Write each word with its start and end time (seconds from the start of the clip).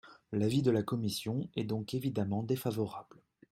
L’avis 0.31 0.63
de 0.63 0.71
la 0.71 0.81
commission 0.81 1.47
est 1.55 1.63
donc 1.63 1.93
évidemment 1.93 2.41
défavorable. 2.41 3.21